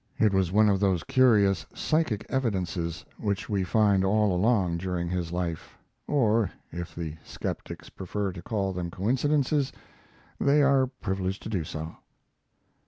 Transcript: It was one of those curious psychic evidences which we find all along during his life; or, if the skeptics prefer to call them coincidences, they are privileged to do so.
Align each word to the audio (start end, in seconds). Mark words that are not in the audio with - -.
It 0.17 0.33
was 0.33 0.51
one 0.51 0.67
of 0.67 0.79
those 0.79 1.03
curious 1.03 1.67
psychic 1.75 2.25
evidences 2.27 3.05
which 3.19 3.49
we 3.49 3.63
find 3.63 4.03
all 4.03 4.33
along 4.35 4.77
during 4.77 5.09
his 5.09 5.31
life; 5.31 5.77
or, 6.07 6.49
if 6.71 6.95
the 6.95 7.17
skeptics 7.23 7.91
prefer 7.91 8.31
to 8.31 8.41
call 8.41 8.73
them 8.73 8.89
coincidences, 8.89 9.71
they 10.39 10.63
are 10.63 10.87
privileged 10.87 11.43
to 11.43 11.49
do 11.49 11.63
so. 11.63 11.97